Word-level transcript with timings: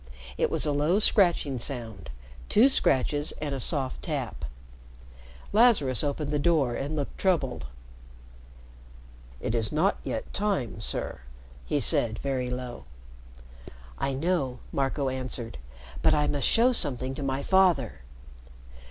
It 0.35 0.49
was 0.49 0.65
a 0.65 0.71
low 0.71 0.97
scratching 0.97 1.59
sound 1.59 2.09
two 2.49 2.69
scratches 2.69 3.33
and 3.33 3.53
a 3.53 3.59
soft 3.59 4.01
tap. 4.01 4.45
Lazarus 5.53 6.03
opened 6.03 6.31
the 6.31 6.39
door 6.39 6.73
and 6.73 6.95
looked 6.95 7.19
troubled. 7.19 7.67
"It 9.39 9.53
is 9.53 9.71
not 9.71 9.97
yet 10.03 10.33
time, 10.33 10.79
sir," 10.81 11.21
he 11.67 11.79
said 11.79 12.17
very 12.17 12.49
low. 12.49 12.85
"I 13.99 14.13
know," 14.13 14.57
Marco 14.71 15.07
answered. 15.07 15.59
"But 16.01 16.15
I 16.15 16.25
must 16.25 16.47
show 16.47 16.71
something 16.71 17.13
to 17.13 17.21
my 17.21 17.43
father." 17.43 18.01